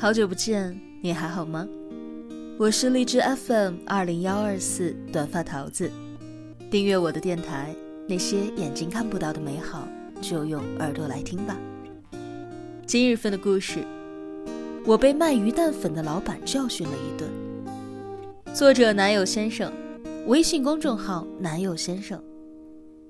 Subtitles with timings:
[0.00, 1.66] 好久不见，你还好吗？
[2.56, 5.90] 我是荔枝 FM 二零幺二四短发桃子，
[6.70, 7.74] 订阅我的电台，
[8.08, 9.88] 那些眼睛看不到的美好，
[10.20, 11.58] 就用耳朵来听吧。
[12.86, 13.84] 今日份的故事，
[14.86, 17.28] 我被卖鱼蛋粉的老板教训了一顿。
[18.54, 19.72] 作者男友先生，
[20.28, 22.22] 微信公众号男友先生，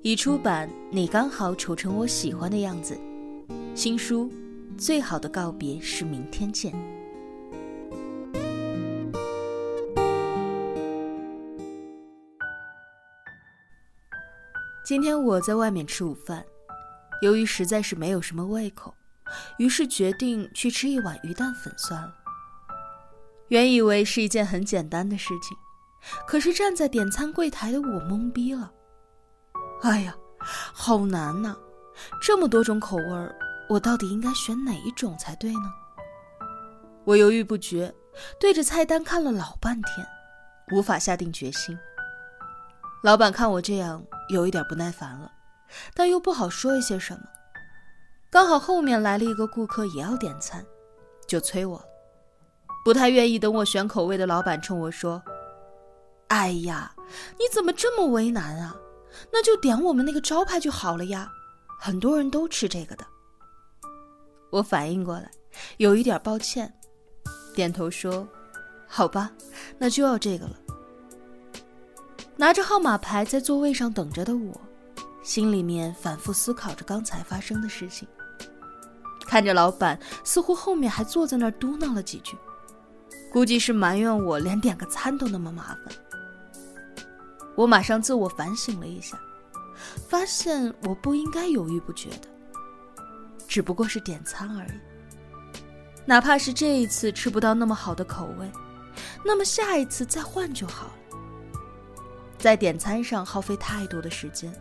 [0.01, 2.95] 已出版《你刚好丑成我喜欢的样子》，
[3.75, 4.33] 新书。
[4.79, 6.73] 最好的告别是明天见。
[14.87, 16.45] 今天我在外面吃午饭，
[17.23, 18.95] 由于实在是没有什么胃口，
[19.59, 22.15] 于是决定去吃一碗鱼蛋粉算了。
[23.49, 25.57] 原以为是一件很简单的事情，
[26.25, 28.73] 可是站在点餐柜台的我懵逼了。
[29.83, 31.57] 哎呀，好难呐！
[32.23, 33.35] 这么多种口味儿。
[33.69, 35.73] 我到底应该选哪一种才对呢？
[37.05, 37.95] 我犹豫不决，
[38.41, 40.07] 对着菜单看了老半天，
[40.73, 41.79] 无法下定决心。
[43.03, 45.31] 老板看我这样，有一点不耐烦了，
[45.95, 47.21] 但又不好说一些什么。
[48.31, 50.65] 刚好后面来了一个顾客也要点餐，
[51.27, 51.85] 就催我了。
[52.85, 55.23] 不太愿意等我选口味的老板冲我说
[56.29, 56.95] ：“哎呀，
[57.39, 58.75] 你怎么这么为难啊？
[59.31, 61.31] 那就点我们那个招牌就好了呀，
[61.79, 63.05] 很多人都吃这个的。”
[64.51, 65.31] 我反应过来，
[65.77, 66.73] 有一点抱歉，
[67.55, 68.27] 点头说
[68.89, 69.31] ：“好吧，
[69.79, 70.57] 那就要这个了。”
[72.37, 74.61] 拿着号码牌在座位上等着的我，
[75.23, 78.07] 心里面反复思考着刚才发生的事情。
[79.27, 82.37] 看着老板，似乎后面还坐在那儿嘟囔了几句，
[83.31, 87.05] 估计是埋怨我连点个餐都那么麻烦。
[87.55, 89.19] 我马上自我反省了一下，
[90.09, 92.38] 发现我不应该犹豫不决的。
[93.49, 94.79] 只不过是点餐而已，
[96.05, 98.49] 哪怕是这一次吃不到那么好的口味，
[99.25, 100.93] 那么下一次再换就好了。
[102.39, 104.53] 在点餐上耗费太多的时间，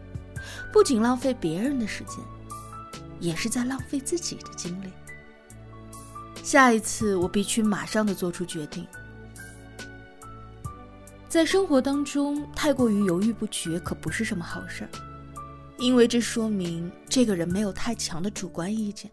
[0.72, 2.24] 不仅浪费别人的时间，
[3.20, 4.90] 也是在浪费自己的精力。
[6.42, 8.88] 下一次我必须马上的做出决定。
[11.28, 14.90] 在生活当中，太过于犹豫不决可不是什么好事儿。
[15.80, 19.10] 因为这说明这个人没有太强的主观意见，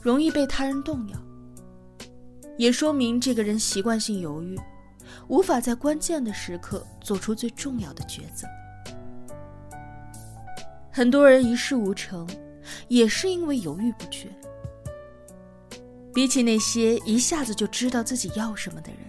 [0.00, 1.16] 容易被他人动摇；
[2.56, 4.58] 也说明这个人习惯性犹豫，
[5.26, 8.46] 无法在关键的时刻做出最重要的抉择。
[10.90, 12.28] 很多人一事无成，
[12.86, 14.28] 也是因为犹豫不决。
[16.14, 19.00] 比起那些一下子就知道自己要什么的人，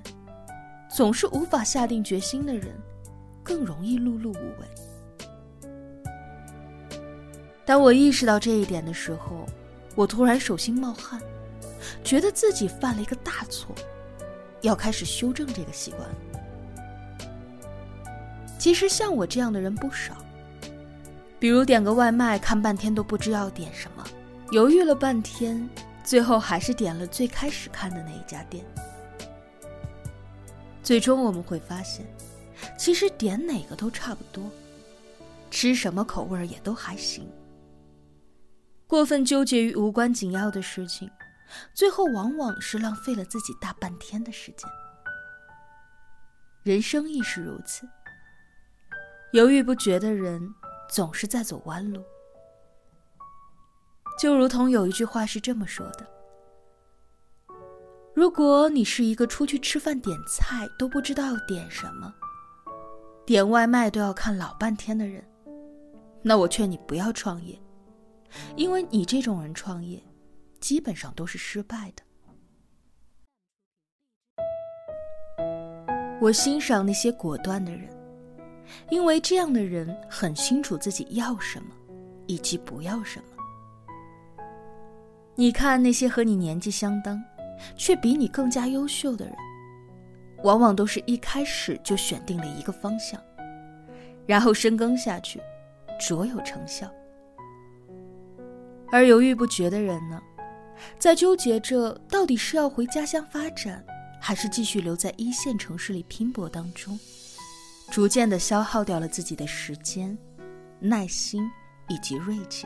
[0.89, 2.75] 总是无法下定决心的人，
[3.44, 4.88] 更容易碌碌无为。
[7.69, 9.46] 当我意识到这一点的时候，
[9.94, 11.22] 我突然手心冒汗，
[12.03, 13.75] 觉得自己犯了一个大错，
[14.62, 16.09] 要开始修正这个习惯。
[18.58, 20.18] 其实像我这样的人不少，
[21.38, 24.03] 比如点个外卖，看半天都不知要点什么，
[24.50, 25.69] 犹豫了半天，
[26.03, 28.66] 最后还是点了最开始看的那一家店。
[30.81, 32.03] 最终我们会发现，
[32.79, 34.44] 其实点哪个都差不多，
[35.52, 37.29] 吃什么口味也都还行。
[38.89, 41.07] 过分纠结于无关紧要的事情，
[41.75, 44.67] 最后往往是浪费了自己大半天的时间。
[46.63, 47.88] 人生亦是如此，
[49.31, 50.41] 犹豫不决的人
[50.89, 52.03] 总是在走弯路。
[54.17, 56.07] 就如同有一句话是这么说的：
[58.16, 62.11] 如果你是一个出去吃饭点菜都不知道点什么，
[63.23, 65.23] 点外卖都要看老半天的人，
[66.23, 67.55] 那我劝你不要创业。
[68.56, 70.01] 因为你这种人创业，
[70.59, 72.03] 基本上都是失败的。
[76.22, 77.90] 我欣赏那些果断的人，
[78.90, 81.73] 因为这样的人很清楚自己要什么，
[82.28, 83.25] 以及不要什么。
[85.35, 87.23] 你看那些和你年纪相当，
[87.78, 89.34] 却比你更加优秀的人，
[90.43, 93.22] 往往都是一开始就选定了一个方向，
[94.28, 95.40] 然后深耕下去，
[95.97, 96.93] 卓有成效。
[98.91, 100.22] 而犹豫不决的人呢，
[100.97, 103.84] 在纠结着到底是要回家乡发展，
[104.20, 107.00] 还是继续留在一线城市里拼搏当中，
[107.91, 110.18] 逐渐的消耗掉了自己的时间、
[110.80, 111.50] 耐心
[111.88, 112.66] 以及锐气。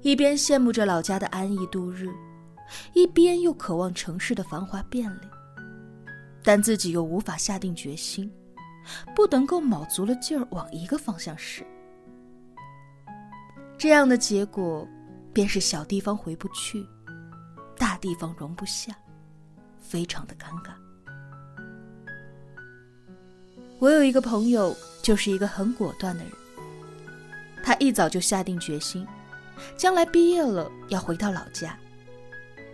[0.00, 2.08] 一边羡慕着老家的安逸度日，
[2.94, 5.28] 一边又渴望城市的繁华便利，
[6.42, 8.30] 但自己又无法下定决心，
[9.14, 11.66] 不能够卯足了劲儿往一个方向使。
[13.78, 14.86] 这样的结果，
[15.32, 16.84] 便是小地方回不去，
[17.78, 18.92] 大地方容不下，
[19.80, 20.72] 非常的尴尬。
[23.78, 26.32] 我有一个朋友，就是一个很果断的人。
[27.62, 29.06] 他一早就下定决心，
[29.76, 31.78] 将来毕业了要回到老家，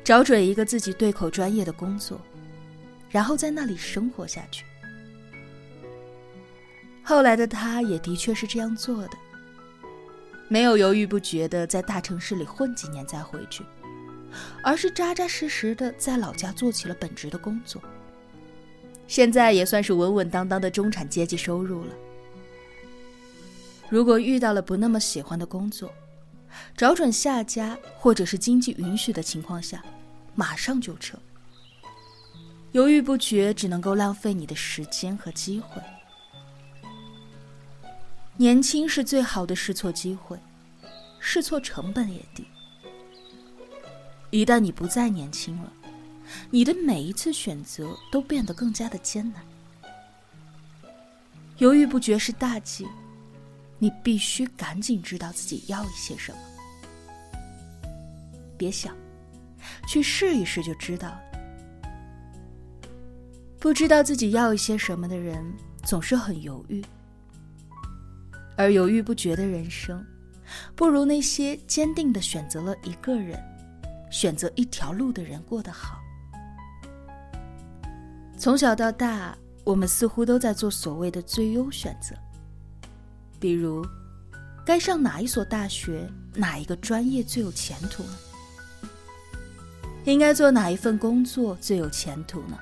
[0.02, 2.18] 找准一个自己对口专业的工作，
[3.10, 4.64] 然后在那里生活下去。
[7.02, 9.18] 后来的他也的确是这样做的，
[10.48, 13.64] 没有犹豫不决的在大城市里混几年再回去，
[14.62, 17.82] 而是扎扎实实的在老家做起了本职的工作。
[19.06, 21.90] 现在也算是稳稳当当的中产阶级收入了。
[23.88, 25.92] 如果遇到了不那么喜欢的工作，
[26.76, 29.84] 找准下家或者是经济允许的情况下，
[30.34, 31.18] 马上就撤。
[32.72, 35.80] 犹豫不决只能够浪费你的时间和机会。
[38.36, 40.38] 年轻是最好的试错机会，
[41.20, 42.44] 试错成本也低。
[44.30, 45.72] 一旦你不再年轻了。
[46.50, 49.44] 你的每一次选择都变得更加的艰难，
[51.58, 52.88] 犹豫不决是大忌，
[53.78, 56.38] 你必须赶紧知道自己要一些什么。
[58.56, 58.96] 别想，
[59.86, 61.20] 去试一试就知道了。
[63.60, 65.44] 不知道自己要一些什么的人
[65.84, 66.82] 总是很犹豫，
[68.56, 70.04] 而犹豫不决的人生，
[70.74, 73.38] 不如那些坚定的选择了一个人、
[74.10, 76.00] 选择一条路的人过得好。
[78.38, 82.14] 从小到大，我们似乎都在做所谓的最优选择，
[83.40, 83.84] 比如，
[84.64, 88.18] 该上哪一所大学、哪一个专业最有前途呢？
[90.04, 92.58] 应该做哪一份工作最有前途呢？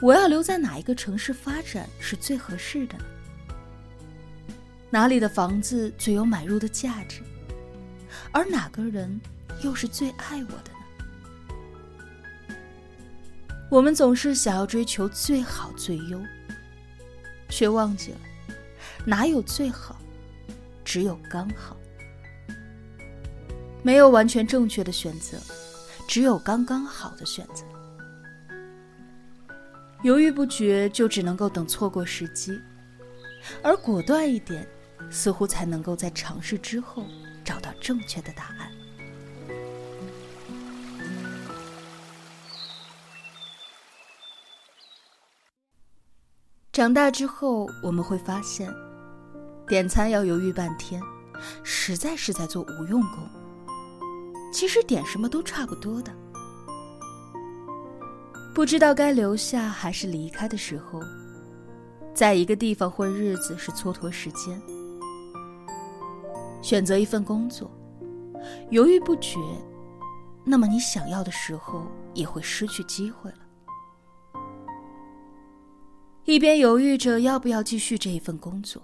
[0.00, 3.04] 我要留在哪一个城市发展是最合适的呢？
[4.90, 7.22] 哪里的房子最有买入的价值？
[8.32, 9.20] 而哪个人
[9.62, 10.78] 又是最爱我的呢？
[13.70, 16.20] 我们总是想要追求最好最优，
[17.48, 18.18] 却忘记了，
[19.04, 19.96] 哪有最好，
[20.84, 21.76] 只有刚好。
[23.82, 25.38] 没有完全正确的选择，
[26.08, 27.64] 只有刚刚好的选择。
[30.02, 32.54] 犹豫不决，就只能够等错过时机；
[33.62, 34.66] 而果断一点，
[35.08, 37.04] 似乎才能够在尝试之后
[37.44, 38.70] 找到正确的答案。
[46.72, 48.72] 长大之后，我们会发现，
[49.66, 51.02] 点餐要犹豫半天，
[51.62, 53.28] 实在是在做无用功。
[54.52, 56.12] 其实点什么都差不多的。
[58.54, 61.00] 不知道该留下还是离开的时候，
[62.14, 64.60] 在一个地方混日子是蹉跎时间。
[66.62, 67.70] 选择一份工作，
[68.70, 69.38] 犹豫不决，
[70.44, 73.38] 那么你想要的时候也会失去机会了。
[76.24, 78.82] 一边犹豫着要不要继续这一份工作，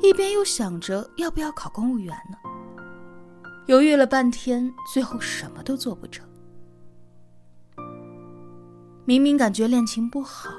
[0.00, 2.36] 一边又想着要不要考公务员呢。
[3.66, 6.26] 犹豫了半天，最后什么都做不成。
[9.04, 10.50] 明明感觉恋情不好，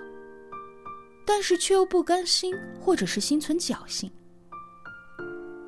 [1.26, 4.12] 但是却又不甘心，或者是心存侥幸，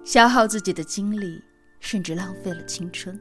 [0.03, 1.41] 消耗自己的精力，
[1.79, 3.19] 甚至浪费了青春。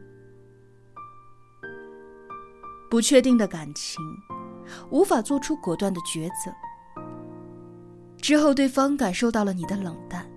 [2.90, 4.02] 不确定的感情，
[4.90, 6.52] 无法做出果断的抉择。
[8.21, 10.28] 之后，对方感受到了你的冷淡。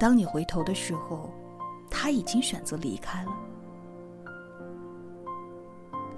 [0.00, 1.32] 当你回头的时候，
[1.90, 3.30] 他已经选择离开了。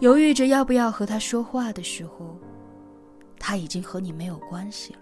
[0.00, 2.38] 犹豫着要不要和他说话的时候，
[3.38, 5.00] 他已经和你没有关系了。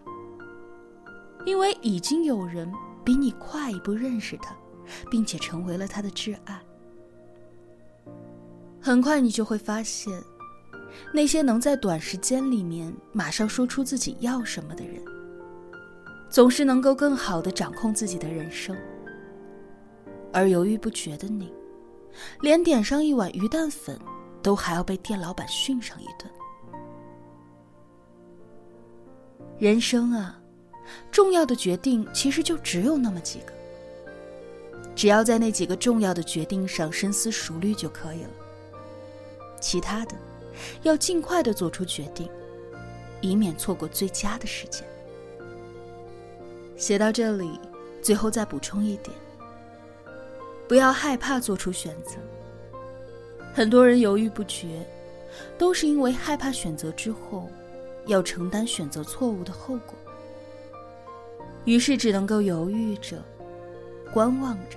[1.44, 2.70] 因为已经有人
[3.04, 4.54] 比你快一步认识他，
[5.10, 6.60] 并且成为了他的挚爱。
[8.80, 10.12] 很快，你就会发现，
[11.12, 15.02] 那些能在短时间里面马上说出自己要什么的人。
[16.28, 18.74] 总是能够更好的掌控自己的人生，
[20.32, 21.52] 而犹豫不决的你，
[22.40, 23.98] 连点上一碗鱼蛋粉，
[24.42, 26.30] 都还要被店老板训上一顿。
[29.58, 30.41] 人生啊，
[31.10, 33.52] 重要的决定其实就只有那么几个，
[34.94, 38.30] 只要在那几个重要的决定上深思熟虑就可以了。
[39.60, 40.14] 其他的，
[40.82, 42.28] 要尽快的做出决定，
[43.20, 44.84] 以免错过最佳的时间。
[46.76, 47.60] 写到这里，
[48.02, 49.16] 最后再补充一点：
[50.66, 52.16] 不要害怕做出选择。
[53.54, 54.84] 很多人犹豫不决，
[55.56, 57.48] 都是因为害怕选择之后
[58.06, 59.94] 要承担选择错误的后果，
[61.64, 63.22] 于是只能够犹豫着、
[64.12, 64.76] 观望着。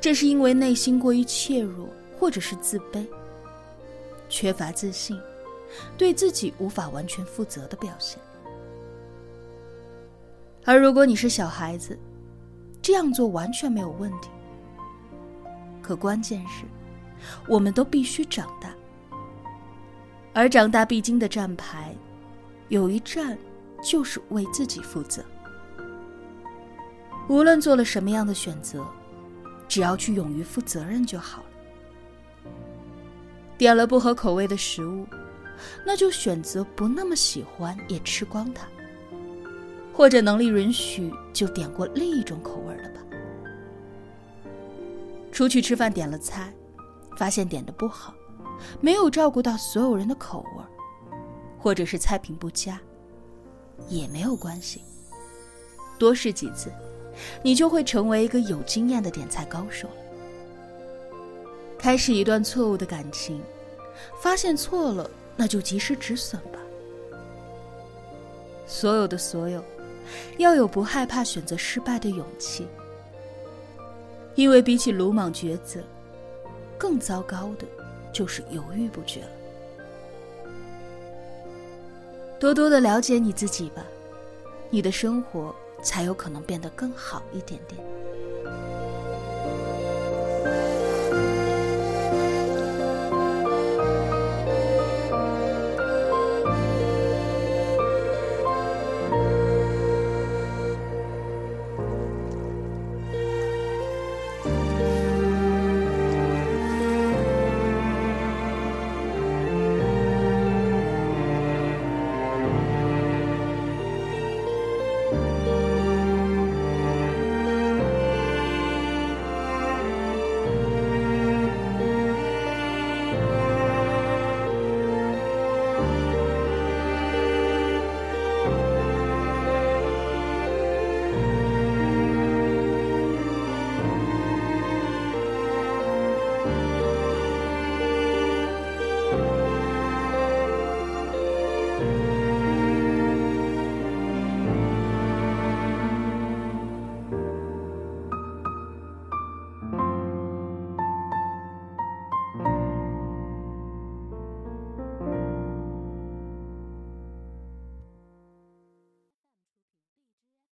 [0.00, 1.88] 这是因为内心过于怯弱，
[2.18, 3.06] 或者是自卑、
[4.28, 5.18] 缺乏自信、
[5.96, 8.18] 对自己无法完全负责的表现。
[10.64, 11.98] 而如果你是小孩子，
[12.80, 14.28] 这样做完全没有问题。
[15.82, 16.64] 可关键是，
[17.48, 18.74] 我们都必须长大，
[20.32, 21.94] 而长大必经的站牌，
[22.68, 23.38] 有一站
[23.84, 25.22] 就是为自己负责。
[27.28, 28.84] 无论做了什么样的选择，
[29.68, 32.50] 只要去勇于负责任就好了。
[33.56, 35.06] 点了不合口味的食物，
[35.86, 38.66] 那就选择不那么喜欢也吃光它。
[39.92, 43.00] 或者能力允许，就点过另一种口味了吧。
[45.30, 46.52] 出去吃饭点了菜，
[47.16, 48.12] 发现点的不好，
[48.80, 50.64] 没有照顾到所有人的口味，
[51.56, 52.80] 或者是菜品不佳，
[53.88, 54.82] 也没有关系。
[55.98, 56.70] 多试几次，
[57.42, 59.94] 你就会成为一个有经验的点菜高手了。
[61.78, 63.42] 开始一段错误的感情，
[64.20, 66.58] 发现错了，那就及时止损吧。
[68.66, 69.62] 所有的所有。
[70.36, 72.68] 要有不害怕选择失败的勇气，
[74.34, 75.80] 因为比起鲁莽抉择，
[76.76, 77.66] 更糟糕的
[78.12, 79.30] 就是犹豫不决了。
[82.38, 83.82] 多多的了解你自己吧，
[84.70, 87.80] 你的生活才有可能变得更好一点点。